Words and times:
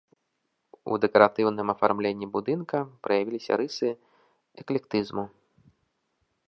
У 0.93 0.95
дэкаратыўным 1.03 1.67
афармленні 1.73 2.27
будынка 2.37 2.77
праявіліся 3.07 3.53
рысы 3.61 3.89
эклектызму. 4.65 5.25